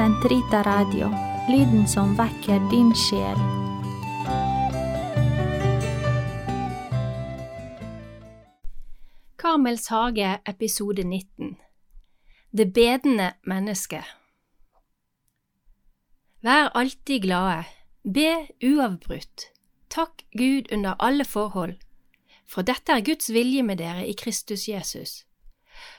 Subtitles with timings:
[0.00, 1.10] Sentrita Radio,
[1.48, 3.36] lyden som vekker din sjel.
[9.36, 11.56] Karmels hage, episode 19
[12.50, 14.08] Det bedende mennesket
[16.40, 17.66] Vær alltid glade,
[18.14, 19.50] be uavbrutt,
[19.92, 21.76] takk Gud under alle forhold,
[22.48, 25.26] for dette er Guds vilje med dere i Kristus Jesus.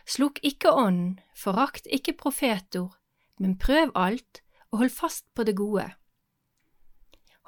[0.09, 2.98] Slukk ikke ånden, forakt ikke profetord,
[3.41, 5.88] men prøv alt og hold fast på det gode.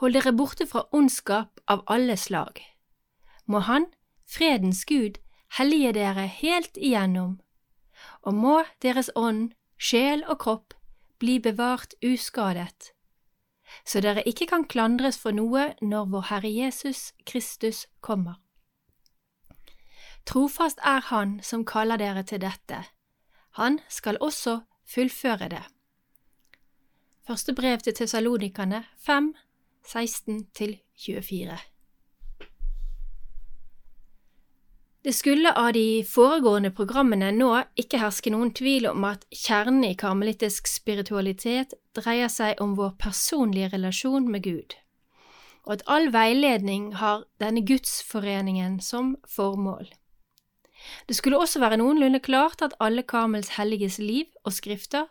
[0.02, 2.60] Hold dere borte fra ondskap av alle slag.
[3.46, 3.86] Må Han,
[4.26, 5.20] fredens Gud,
[5.58, 7.38] hellige dere helt igjennom,
[8.22, 10.74] og må deres ånd, sjel og kropp
[11.20, 12.94] bli bevart uskadet,
[13.86, 18.40] så dere ikke kan klandres for noe når vår Herre Jesus Kristus kommer.
[20.26, 22.84] Trofast er Han som kaller dere til dette.
[23.60, 25.64] Han skal også fullføre det.
[27.24, 29.30] Første brev til tesalonikerne 5,
[29.88, 31.56] 16–24
[35.04, 37.48] Det skulle av de foregående programmene nå
[37.80, 43.72] ikke herske noen tvil om at kjernen i karmelittisk spiritualitet dreier seg om vår personlige
[43.72, 44.76] relasjon med Gud,
[45.64, 49.88] og at all veiledning har denne gudsforeningen som formål.
[51.08, 55.08] Det skulle også være noenlunde klart at alle Karmels helliges liv og skrifter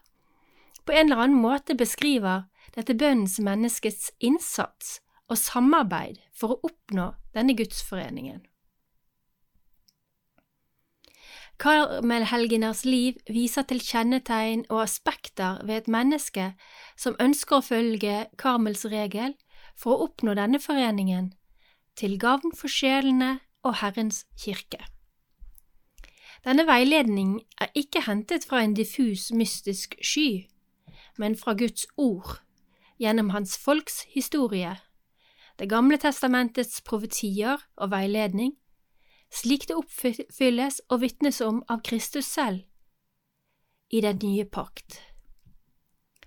[0.85, 7.13] på en eller annen måte beskriver dette bønnens menneskets innsats og samarbeid for å oppnå
[7.37, 8.43] denne gudsforeningen.
[11.63, 16.49] Karmelhelgeners liv viser til kjennetegn og aspekter ved et menneske
[16.99, 19.37] som ønsker å følge Karmels regel
[19.79, 21.31] for å oppnå denne foreningen,
[21.95, 24.81] til gavn for sjelene og Herrens kirke.
[26.43, 30.49] Denne veiledning er ikke hentet fra en diffus, mystisk sky,
[31.19, 32.41] men fra Guds ord,
[32.99, 34.77] gjennom hans folks historie,
[35.59, 38.55] Det gamle testamentets profetier og veiledning,
[39.31, 42.65] slik det oppfylles og vitnes om av Kristus selv
[43.93, 44.97] i den nye pakt.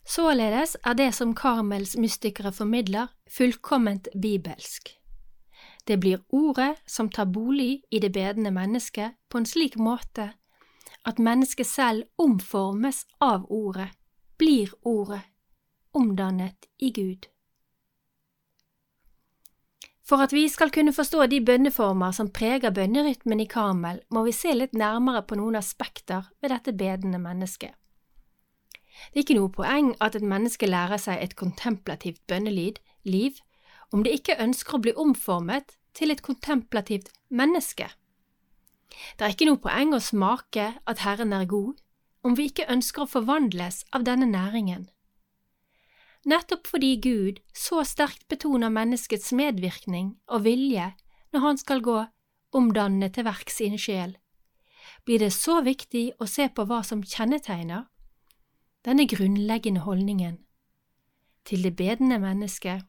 [0.05, 4.93] Således er det som Karmels mystikere formidler, fullkomment bibelsk.
[5.87, 10.31] Det blir ordet som tar bolig i det bedende mennesket på en slik måte
[11.05, 13.89] at mennesket selv omformes av ordet,
[14.37, 15.21] blir ordet,
[15.93, 17.29] omdannet i Gud.
[20.05, 24.35] For at vi skal kunne forstå de bønneformer som preger bønnerytmen i Karmel, må vi
[24.37, 27.73] se litt nærmere på noen aspekter ved dette bedende mennesket.
[29.11, 33.41] Det er ikke noe poeng at et menneske lærer seg et kontemplativt bønnelyd, liv,
[33.91, 37.89] om det ikke ønsker å bli omformet til et kontemplativt menneske.
[39.17, 41.81] Det er ikke noe poeng å smake at Herren er god,
[42.25, 44.87] om vi ikke ønsker å forvandles av denne næringen.
[46.25, 50.89] Nettopp fordi Gud så sterkt betoner menneskets medvirkning og vilje
[51.35, 51.99] når han skal gå
[52.55, 54.15] omdannende til verks i en sjel,
[55.05, 57.85] blir det så viktig å se på hva som kjennetegner
[58.85, 60.39] denne grunnleggende holdningen
[61.45, 62.85] til det bedende mennesket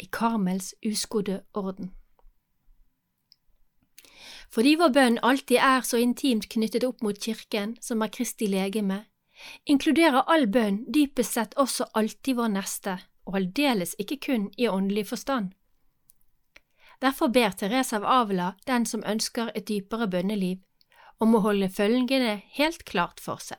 [0.00, 1.92] i Karmels uskodde orden.
[4.52, 9.04] Fordi vår bønn alltid er så intimt knyttet opp mot kirken, som er Kristi legeme,
[9.66, 15.08] inkluderer all bønn dypest sett også alltid vår neste, og aldeles ikke kun i åndelig
[15.10, 15.52] forstand.
[17.02, 20.60] Derfor ber Therese av Avila den som ønsker et dypere bønneliv,
[21.18, 23.58] om å holde følgende helt klart for seg.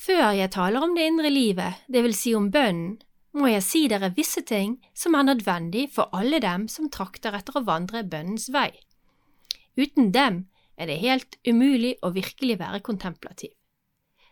[0.00, 3.00] Før jeg taler om det indre livet, det vil si om bønnen,
[3.36, 7.60] må jeg si dere visse ting som er nødvendig for alle dem som trakter etter
[7.60, 8.72] å vandre bønnens vei.
[9.78, 10.44] Uten dem
[10.80, 13.52] er det helt umulig å virkelig være kontemplativ.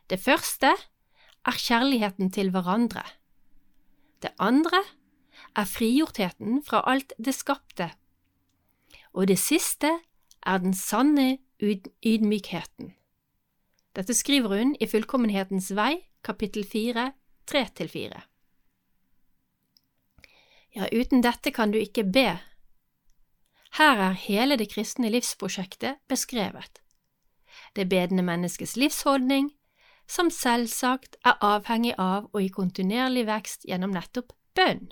[0.09, 3.05] Det første er kjærligheten til hverandre.
[4.23, 4.81] Det andre
[5.55, 7.93] er frigjortheten fra alt det skapte.
[9.15, 9.93] Og det siste
[10.43, 12.95] er den sanne ydmykheten.
[13.95, 17.11] Dette skriver hun i Fullkommenhetens vei, kapittel 4,
[17.51, 18.21] 3–4.
[20.75, 22.39] Ja, uten dette kan du ikke be.
[23.79, 26.83] Her er hele det kristne livsprosjektet beskrevet.
[27.77, 29.51] Det bedende menneskets livsholdning,
[30.09, 34.89] som selvsagt er avhengig av og i kontinuerlig vekst gjennom nettopp bønn.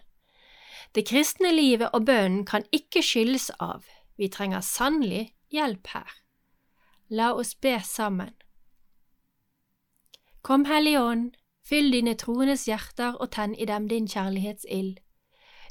[0.94, 3.84] Det kristne livet og bønnen kan ikke skyldes av,
[4.16, 6.12] vi trenger sannelig hjelp her.
[7.08, 8.34] La oss be sammen.
[10.42, 11.32] Kom, Hellige Ånd,
[11.66, 15.00] fyll dine troendes hjerter og tenn i dem din kjærlighetsild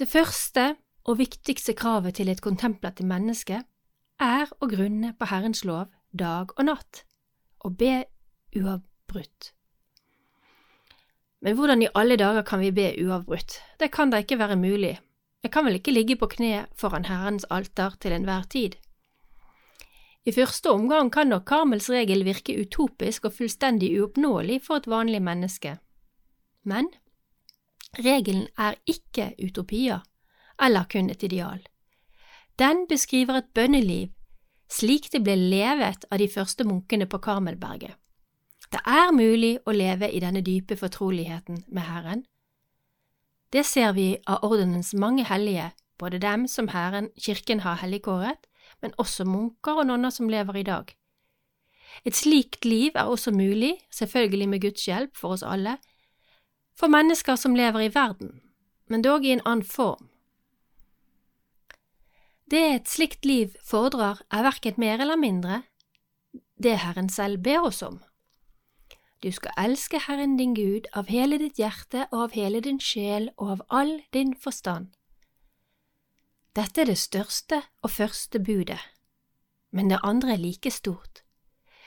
[0.00, 0.62] Det første
[1.04, 3.58] og viktigste kravet til et kontemplativt menneske
[4.16, 7.02] er å grunne på Herrens lov dag og natt,
[7.60, 8.06] og be
[8.56, 9.50] uavbrutt.
[11.44, 13.58] Men hvordan i alle dager kan vi be uavbrutt?
[13.76, 14.94] Det kan da ikke være mulig.
[15.44, 18.80] Jeg kan vel ikke ligge på kne foran Herrens alter til enhver tid?
[20.24, 25.20] I første omgang kan nok Karmels regel virke utopisk og fullstendig uoppnåelig for et vanlig
[25.24, 25.76] menneske.
[26.64, 26.88] Men
[27.98, 30.00] regelen er ikke utopier,
[30.62, 31.60] eller kun et ideal.
[32.58, 34.08] Den beskriver et bønneliv
[34.70, 37.96] slik det ble levet av de første munkene på Karmelberget.
[38.70, 42.22] Det er mulig å leve i denne dype fortroligheten med Herren.
[43.50, 48.46] Det ser vi av ordenens mange hellige, både dem som Herren, kirken har helligkåret,
[48.80, 50.94] men også munker og nonner som lever i dag.
[52.06, 55.80] Et slikt liv er også mulig, selvfølgelig med Guds hjelp for oss alle,
[56.76, 58.40] for mennesker som lever i verden,
[58.88, 60.08] men dog i en annen form.
[62.50, 65.62] Det et slikt liv fordrer, er verken mer eller mindre
[66.62, 68.00] det Herren selv ber oss om.
[69.22, 73.30] Du skal elske Herren din Gud av hele ditt hjerte og av hele din sjel
[73.36, 74.88] og av all din forstand.
[76.56, 78.80] Dette er det største og første budet,
[79.70, 81.22] men det andre er like stort.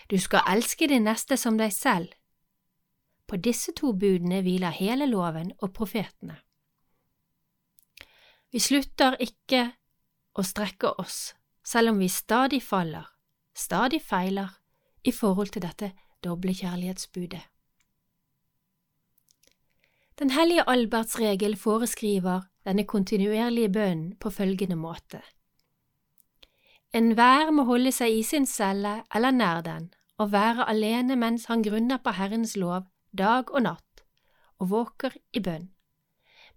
[0.09, 2.13] Du skal elske din neste som deg selv.
[3.28, 6.36] På disse to budene hviler hele loven og profetene.
[8.54, 9.64] Vi slutter ikke
[10.38, 11.34] å strekke oss,
[11.66, 13.08] selv om vi stadig faller,
[13.56, 14.60] stadig feiler,
[15.04, 15.92] i forhold til dette
[16.24, 17.42] doble kjærlighetsbudet.
[20.19, 25.19] Den hellige Alberts regel foreskriver denne kontinuerlige bønnen på følgende måte.
[26.94, 29.90] Enhver må holde seg i sin celle eller nær den
[30.22, 34.04] og være alene mens han grunner på Herrens lov dag og natt
[34.62, 35.69] og våker i bønn,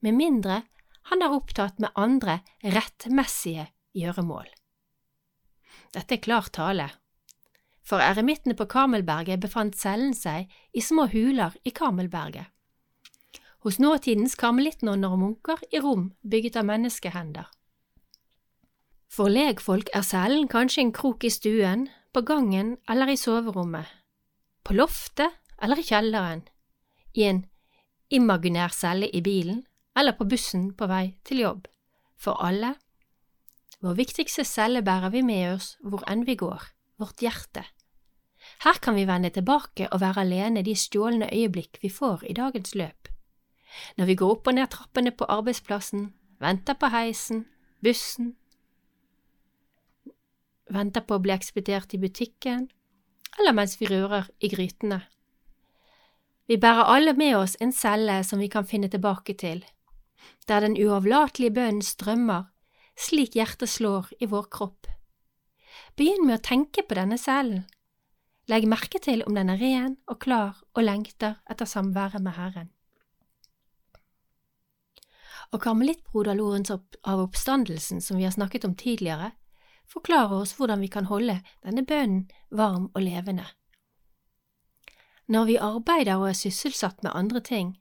[0.01, 0.63] med mindre
[1.11, 4.49] han er opptatt med andre rettmessige gjøremål.
[5.95, 6.91] Dette er klar tale,
[7.87, 12.51] for eremittene på Karmelberget befant cellen seg i små huler i Karmelberget
[13.67, 17.49] hos nåtidens karmelittnonner og munker i rom bygget av menneskehender.
[19.11, 23.89] For legfolk er cellen kanskje en krok i stuen, på gangen eller i soverommet,
[24.63, 26.43] på loftet eller i kjelleren,
[27.15, 27.45] i en
[28.13, 29.65] imaginær celle i bilen
[29.97, 31.65] eller på bussen på vei til jobb.
[32.21, 32.75] For alle,
[33.81, 36.63] vår viktigste celle bærer vi med oss hvor enn vi går,
[37.01, 37.65] vårt hjerte.
[38.63, 42.77] Her kan vi vende tilbake og være alene de stjålne øyeblikk vi får i dagens
[42.77, 43.07] løp
[43.97, 46.11] når vi går opp og ned trappene på arbeidsplassen,
[46.43, 47.45] venter på heisen,
[47.85, 48.35] bussen,
[50.73, 52.67] venter på å bli ekspedert i butikken,
[53.39, 55.03] eller mens vi rører i grytene.
[56.47, 59.65] Vi bærer alle med oss en celle som vi kan finne tilbake til,
[60.49, 62.47] der den uavlatelige bønnen strømmer
[62.97, 64.87] slik hjertet slår i vår kropp.
[65.97, 67.67] Begynn med å tenke på denne cellen.
[68.49, 72.71] Legg merke til om den er ren og klar og lengter etter samværet med Herren
[75.53, 79.33] og karmelittbroder Lorentz av oppstandelsen, som vi har snakket om tidligere,
[79.87, 83.47] forklarer oss hvordan vi kan holde denne bønnen varm og levende.
[85.29, 87.75] Når vi arbeider og er sysselsatt med andre ting,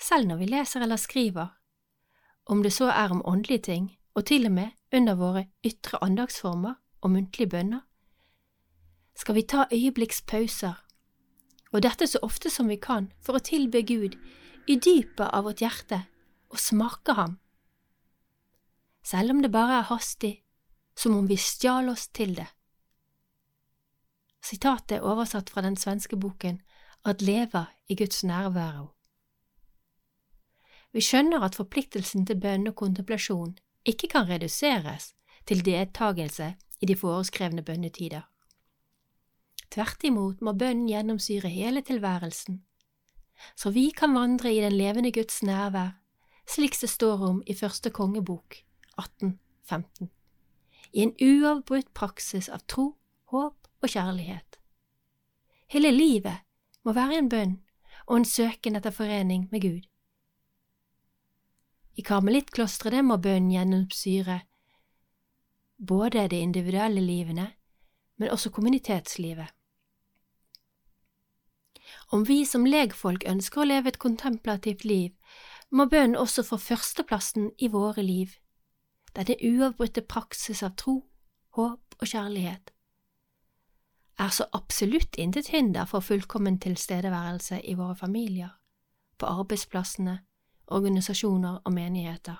[0.00, 1.48] selv når vi leser eller skriver,
[2.46, 6.74] om det så er om åndelige ting, og til og med under våre ytre andagsformer
[7.02, 7.80] og muntlige bønner,
[9.16, 10.74] skal vi ta øyeblikkspauser,
[11.72, 14.14] og dette så ofte som vi kan, for å tilbe Gud
[14.70, 16.04] i dypet av vårt hjerte
[16.50, 17.38] og smake ham,
[19.02, 20.44] selv om det bare er hastig,
[20.96, 22.46] som om vi stjal oss til det.
[24.44, 26.60] Sitatet er oversatt fra den svenske boken
[27.04, 28.88] At leve i Guds nærvære.
[30.92, 35.10] Vi skjønner at forpliktelsen til bønn og kontemplasjon ikke kan reduseres
[35.46, 38.22] til deltagelse i de foreskrevne bønnetider.
[39.70, 42.62] Tvert imot må bønnen gjennomsyre hele tilværelsen,
[43.56, 45.92] så vi kan vandre i den levende Guds nærvær
[46.48, 48.56] slik det står om i Første kongebok
[48.98, 50.10] 1815,
[50.92, 52.94] i en uavbrutt praksis av tro,
[53.32, 54.58] håp og kjærlighet.
[55.72, 56.43] Hele livet
[56.84, 57.58] må være en bønn
[58.06, 59.84] og en søken etter forening med Gud.
[61.96, 64.40] I karmelittklostrene må bønnen gjennomsyre
[65.78, 67.52] både det individuelle livene,
[68.16, 69.46] men også kommunitetslivet.
[72.12, 75.10] Om vi som legfolk ønsker å leve et kontemplativt liv,
[75.70, 78.36] må bønn også få førsteplassen i våre liv.
[79.16, 81.00] Denne uavbrutte praksis av tro,
[81.58, 82.73] håp og kjærlighet
[84.18, 88.52] er så absolutt intet hinder for fullkommen tilstedeværelse i våre familier,
[89.18, 90.18] på arbeidsplassene,
[90.66, 92.36] organisasjoner og menigheter.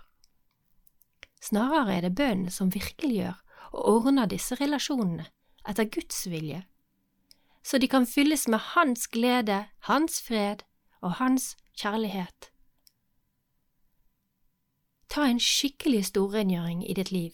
[1.43, 3.37] Snarere er det bønnen som virkeliggjør
[3.73, 5.27] og ordner disse relasjonene
[5.69, 6.63] etter Guds vilje,
[7.65, 10.65] så de kan fylles med Hans glede, Hans fred
[11.01, 12.51] og Hans kjærlighet.
[15.09, 17.33] Ta en skikkelig storrengjøring i ditt liv.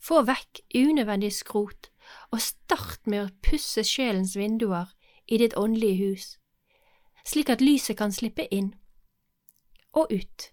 [0.00, 1.89] Få vekk unødvendig skrot,
[2.30, 4.92] og start med å pusse sjelens vinduer
[5.26, 6.30] i ditt åndelige hus,
[7.24, 8.74] slik at lyset kan slippe inn
[9.92, 10.50] og ut.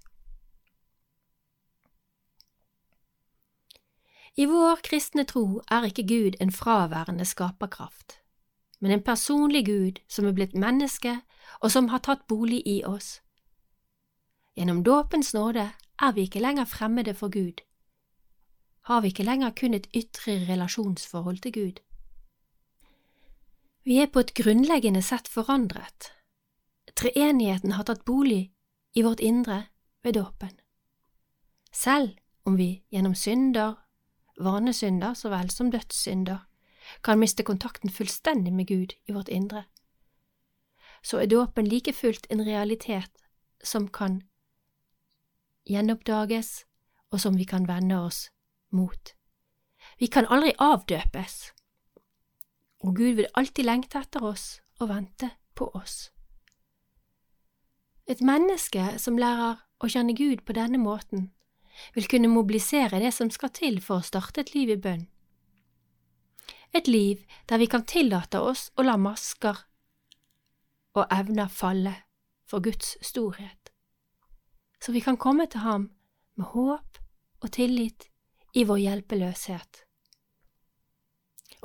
[4.37, 8.19] I vår kristne tro er ikke Gud en fraværende skaperkraft,
[8.79, 11.21] men en personlig Gud som er blitt menneske
[11.61, 13.17] og som har tatt bolig i oss.
[14.57, 15.71] Gjennom dåpens nåde
[16.01, 17.61] er vi ikke lenger fremmede for Gud,
[18.87, 21.79] har vi ikke lenger kun et ytre relasjonsforhold til Gud.
[23.83, 26.13] Vi er på et grunnleggende sett forandret.
[26.95, 28.53] Treenigheten har tatt bolig
[28.95, 29.65] i vårt indre
[30.07, 30.53] ved dåpen.
[31.71, 32.15] Selv
[32.47, 33.75] om vi gjennom synder,
[34.39, 36.47] vanesynder så vel som dødssynder,
[37.03, 39.65] kan miste kontakten fullstendig med Gud i vårt indre,
[41.03, 43.11] så er dåpen like fullt en realitet
[43.63, 44.21] som kan
[45.67, 46.63] gjenoppdages,
[47.11, 48.29] og som vi kan vende oss
[48.77, 49.13] mot.
[49.99, 51.37] Vi kan aldri avdøpes,
[52.85, 56.11] og Gud vil alltid lengte etter oss og vente på oss.
[58.07, 61.31] Et menneske som lærer å kjenne Gud på denne måten,
[61.93, 65.07] vil kunne mobilisere det som skal til for å starte et liv i bønn.
[66.73, 69.63] Et liv der vi kan tillate oss å la masker
[70.97, 71.93] og evner falle
[72.47, 73.71] for Guds storhet,
[74.81, 75.89] så vi kan komme til Ham
[76.37, 77.01] med håp
[77.41, 78.09] og tillit
[78.53, 79.83] i vår hjelpeløshet.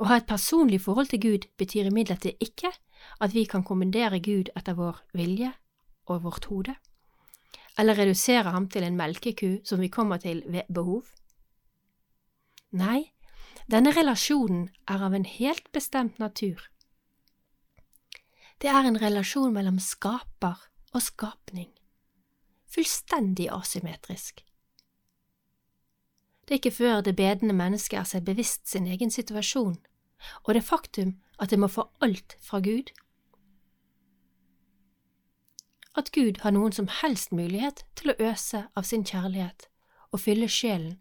[0.01, 2.71] Å ha et personlig forhold til Gud betyr imidlertid ikke
[3.21, 5.51] at vi kan kommandere Gud etter vår vilje
[6.09, 6.75] og vårt hode,
[7.79, 11.05] eller redusere ham til en melkeku som vi kommer til ved behov.
[12.73, 13.13] Nei,
[13.69, 16.69] denne relasjonen er av en helt bestemt natur.
[18.59, 20.57] Det er en relasjon mellom skaper
[20.93, 21.69] og skapning,
[22.71, 24.43] fullstendig asymmetrisk.
[26.43, 29.77] Det er ikke før det bedende mennesket er seg bevisst sin egen situasjon,
[30.43, 32.91] og det faktum at det må få alt fra Gud,
[35.95, 39.67] at Gud har noen som helst mulighet til å øse av sin kjærlighet
[40.11, 40.97] og fylle sjelen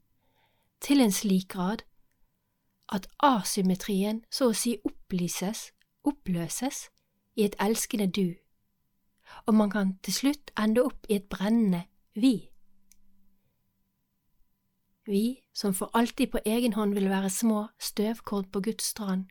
[0.85, 1.85] til en slik grad
[2.93, 5.71] at asymmetrien så å si opplyses,
[6.05, 6.89] oppløses
[7.39, 8.35] i et elskende du,
[9.47, 12.52] og man kan til slutt ende opp i et brennende vi.
[15.07, 19.25] Vi, som for alltid på egen hånd vil være små støvkorn på Guds strand,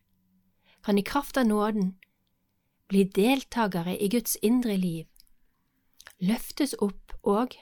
[0.84, 1.96] kan i kraft av nåden
[2.92, 5.06] bli deltakere i Guds indre liv,
[6.20, 7.56] løftes opp og,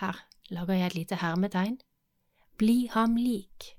[0.00, 1.78] her lager jeg et lite hermetegn,
[2.56, 3.76] bli ham lik.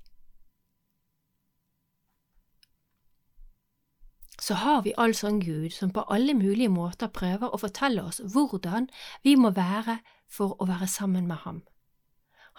[4.40, 8.20] Så har vi altså en Gud som på alle mulige måter prøver å fortelle oss
[8.20, 8.90] hvordan
[9.24, 9.98] vi må være
[10.30, 11.62] for å være sammen med ham.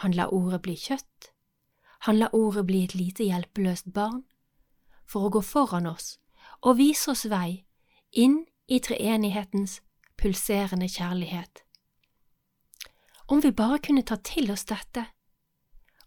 [0.03, 1.31] Han la ordet bli kjøtt,
[2.05, 4.25] han la ordet bli et lite hjelpeløst barn,
[5.07, 6.17] for å gå foran oss
[6.65, 7.65] og vise oss vei
[8.11, 9.79] inn i treenighetens
[10.19, 11.63] pulserende kjærlighet.
[13.27, 15.05] Om vi bare kunne ta til oss dette,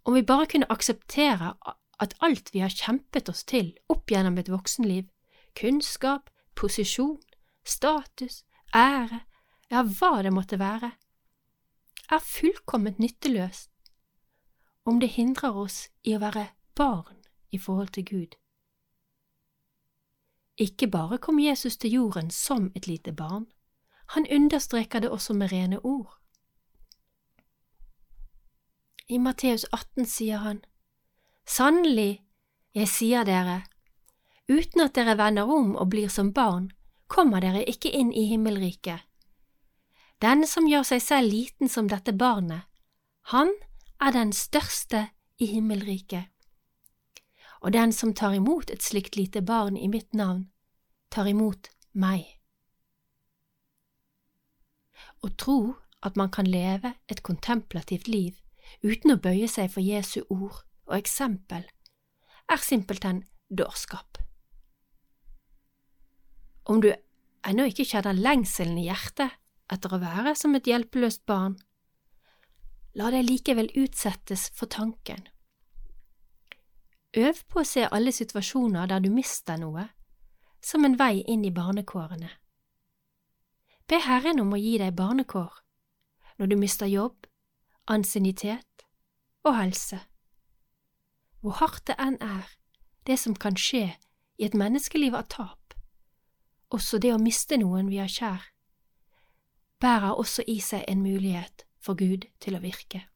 [0.04, 1.54] om vi bare kunne akseptere
[1.98, 5.08] at alt vi har kjempet oss til opp gjennom et voksenliv,
[5.58, 7.18] kunnskap, posisjon,
[7.64, 9.24] status, ære,
[9.70, 10.92] ja, hva det måtte være,
[12.08, 13.72] er fullkomment nytteløst
[14.88, 17.18] om det hindrer oss i å være barn
[17.52, 18.36] i forhold til Gud.
[20.56, 23.44] Ikke bare kom Jesus til jorden som et lite barn,
[24.16, 26.16] han understreker det også med rene ord.
[29.08, 30.64] I Matteus 18 sier han,
[31.44, 32.24] Sannelig,
[32.72, 33.62] jeg sier dere,
[34.48, 36.72] uten at dere vender om og blir som barn,
[37.08, 39.04] kommer dere ikke inn i himmelriket.
[40.24, 42.64] Den som gjør seg selv liten som dette barnet,
[43.32, 43.52] han
[44.00, 46.28] er den største i himmelriket.
[47.60, 50.46] Og den som tar imot et slikt lite barn i mitt navn,
[51.10, 52.26] tar imot meg.
[55.22, 55.58] Å tro
[56.06, 58.38] at man kan leve et kontemplativt liv
[58.84, 61.64] uten å bøye seg for Jesu ord og eksempel,
[62.48, 64.20] er simpelthen dårskap.
[66.68, 66.92] Om du
[67.48, 69.34] ennå ikke kjenner lengselen i hjertet
[69.72, 71.56] etter å være som et hjelpeløst barn,
[72.98, 75.22] la deg likevel utsettes for tanken.
[77.16, 79.86] Øv på å se alle situasjoner der du mister noe,
[80.60, 82.30] som en vei inn i barnekårene.
[83.88, 85.62] Be Herren om å gi deg barnekår
[86.38, 87.26] når du mister jobb,
[87.86, 88.84] ansiennitet
[89.46, 90.00] og helse.
[91.40, 92.50] Hvor hardt det enn er,
[93.06, 93.94] det som kan skje
[94.38, 95.74] i et menneskeliv av tap,
[96.74, 98.42] også det å miste noen vi har kjær,
[99.80, 103.06] bærer også i seg en mulighet for Gud til å virke.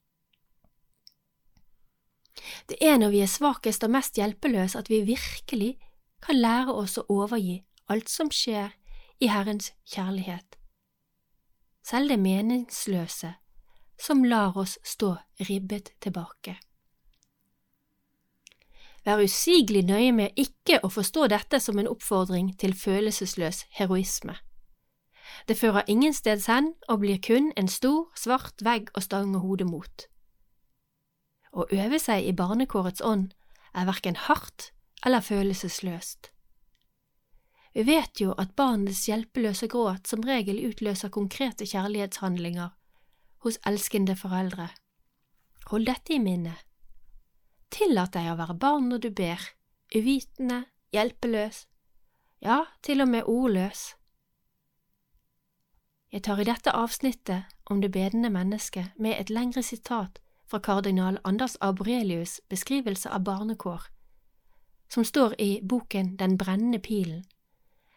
[2.68, 5.74] Det er når vi er svakest og mest hjelpeløse at vi virkelig
[6.24, 7.60] kan lære oss å overgi
[7.92, 8.72] alt som skjer
[9.20, 10.56] i Herrens kjærlighet,
[11.84, 13.34] selv det meningsløse
[14.00, 15.14] som lar oss stå
[15.46, 16.56] ribbet tilbake.
[19.04, 24.38] Vær usigelig nøye med ikke å forstå dette som en oppfordring til følelsesløs heroisme.
[25.48, 30.06] Det fører ingensteds hen og blir kun en stor, svart vegg å stange hodet mot.
[31.52, 33.32] Å øve seg i barnekårets ånd
[33.74, 34.70] er verken hardt
[35.04, 36.30] eller følelsesløst.
[37.72, 42.72] Vi vet jo at barnets hjelpeløse gråt som regel utløser konkrete kjærlighetshandlinger
[43.44, 44.68] hos elskende foreldre.
[45.70, 46.54] Hold dette i minne.
[47.72, 49.40] Tillat deg å være barn når du ber,
[49.96, 51.64] uvitende, hjelpeløs,
[52.44, 53.94] ja, til og med ordløs.
[56.12, 61.16] Jeg tar i dette avsnittet om det bedende mennesket med et lengre sitat fra kardinal
[61.24, 63.86] Anders Abrelius' beskrivelse av barnekår,
[64.92, 67.24] som står i boken Den brennende pilen,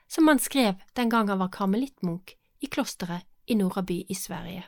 [0.07, 4.63] som han skrev den gang han var karmelittmunk i klosteret i Nordaby i Sverige.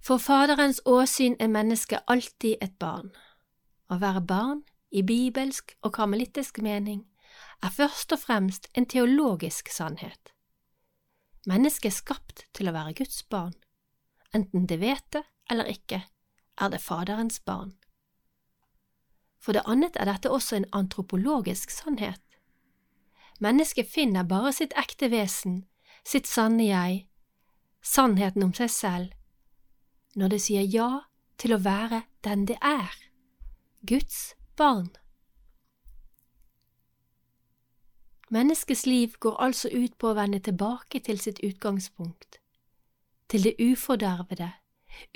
[0.00, 3.10] For Faderens åsyn er mennesket alltid et barn.
[3.90, 4.62] Å være barn,
[4.92, 7.06] i bibelsk og karmelittisk mening,
[7.62, 10.32] er først og fremst en teologisk sannhet.
[11.46, 13.54] Mennesket er skapt til å være Guds barn.
[14.34, 16.02] Enten det vet det eller ikke,
[16.60, 17.74] er det Faderens barn.
[19.44, 22.22] For det annet er dette også en antropologisk sannhet.
[23.44, 25.64] Mennesket finner bare sitt ekte vesen,
[26.06, 27.04] sitt sanne jeg,
[27.84, 29.12] sannheten om seg selv,
[30.16, 30.88] når det sier ja
[31.36, 32.94] til å være den det er,
[33.84, 34.94] Guds barn.
[38.30, 42.38] Menneskets liv går altså ut på å vende tilbake til sitt utgangspunkt,
[43.28, 44.52] til det ufordervede,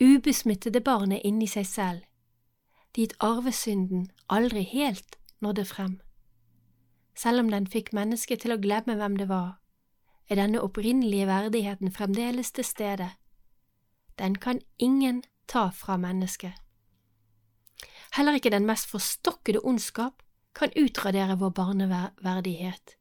[0.03, 2.03] ubesmittede barnet inni seg selv,
[2.97, 6.01] dit arvesynden aldri helt nådde frem.
[7.15, 9.57] Selv om den fikk mennesket til å glemme hvem det var,
[10.29, 13.09] er denne opprinnelige verdigheten fremdeles til stede
[14.19, 16.53] den kan ingen ta fra mennesket.
[18.13, 20.23] Heller ikke den mest forstokkede ondskap
[20.55, 22.98] kan utradere vår barneverdighet.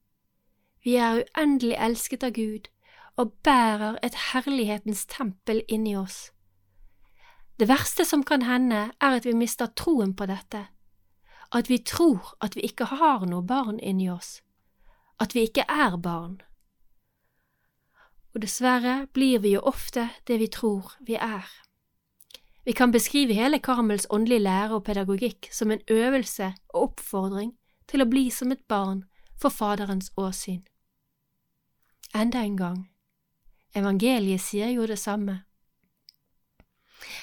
[0.87, 2.71] Vi er uendelig elsket av Gud
[3.19, 6.31] og bærer et herlighetens tempel inni oss.
[7.59, 10.67] Det verste som kan hende, er at vi mister troen på dette,
[11.51, 14.39] at vi tror at vi ikke har noe barn inni oss,
[15.19, 16.37] at vi ikke er barn
[18.37, 21.47] og dessverre blir vi jo ofte det vi tror vi er.
[22.69, 27.55] Vi kan beskrive hele Karmels åndelige lære og pedagogikk som en øvelse og oppfordring
[27.89, 29.07] til å bli som et barn
[29.41, 30.61] for Faderens åsyn.
[32.15, 32.89] Enda en gang,
[33.75, 35.43] evangeliet sier jo det samme.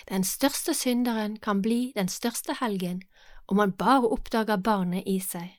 [0.09, 3.03] Den største synderen kan bli den største helgen
[3.47, 5.51] om han bare oppdager barnet i seg.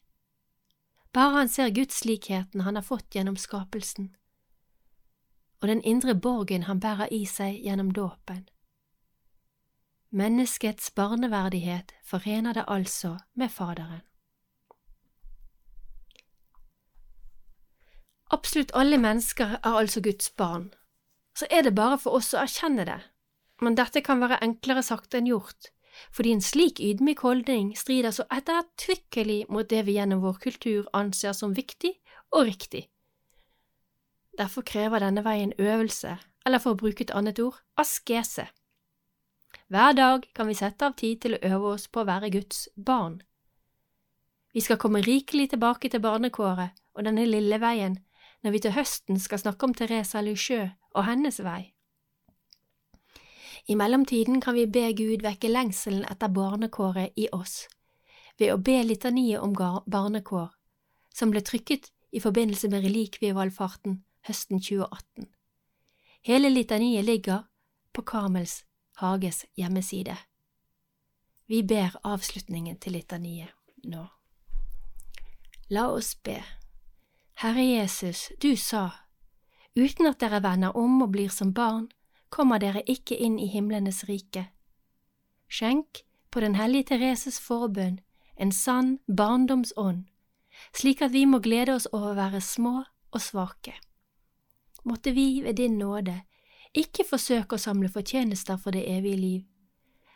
[1.14, 4.16] Bare han ser gudslikheten han har fått gjennom skapelsen
[5.66, 8.44] og den indre borgen han bærer i seg gjennom dåpen.
[10.14, 14.04] Menneskets barneverdighet forener det altså med Faderen.
[18.36, 20.70] Absolutt alle mennesker er altså Guds barn,
[21.38, 23.00] så er det bare for oss å erkjenne det,
[23.64, 25.70] men dette kan være enklere sagt enn gjort,
[26.12, 31.38] fordi en slik ydmyk holdning strider så ettertrykkelig mot det vi gjennom vår kultur anser
[31.38, 31.94] som viktig
[32.36, 32.84] og riktig,
[34.38, 38.50] Derfor krever denne veien øvelse, eller for å bruke et annet ord, askese.
[39.72, 42.68] Hver dag kan vi sette av tid til å øve oss på å være Guds
[42.76, 43.22] barn.
[44.54, 47.98] Vi skal komme rikelig tilbake til barnekåret og denne lille veien
[48.46, 51.74] når vi til høsten skal snakke om Teresa Lucheux og hennes vei.
[53.66, 57.64] I mellomtiden kan vi be Gud vekke lengselen etter barnekåret i oss,
[58.38, 60.52] ved å be litaniet om barnekår,
[61.10, 65.26] som ble trykket i forbindelse med relikvievalfarten høsten 2018.
[66.30, 67.48] Hele litaniet ligger
[67.94, 68.60] på Karmels
[69.02, 70.18] hages hjemmeside.
[71.50, 73.50] Vi ber avslutningen til litaniet
[73.90, 74.06] nå.
[75.74, 76.38] La oss be.
[77.36, 78.92] Herre Jesus, du sa,
[79.76, 81.90] uten at dere vender om og blir som barn,
[82.32, 84.46] kommer dere ikke inn i himlenes rike.
[85.52, 88.00] Skjenk på Den hellige Thereses forbønn
[88.40, 90.06] en sann barndomsånd,
[90.72, 92.76] slik at vi må glede oss over å være små
[93.12, 93.76] og svake.
[94.84, 96.22] Måtte vi ved din nåde
[96.72, 99.44] ikke forsøke å samle fortjenester for det evige liv,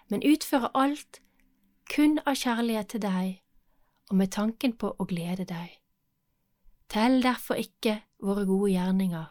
[0.07, 1.19] men utføre alt
[1.91, 3.39] kun av kjærlighet til deg
[4.09, 5.78] og med tanken på å glede deg.
[6.89, 9.25] Tell derfor ikke våre gode gjerninger,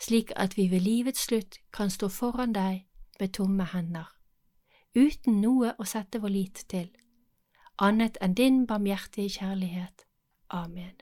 [0.00, 2.86] slik at vi ved livets slutt kan stå foran deg
[3.20, 4.08] med tomme hender,
[4.96, 6.88] uten noe å sette vår lit til,
[7.76, 10.06] annet enn din barmhjertige kjærlighet.
[10.50, 10.96] Amen.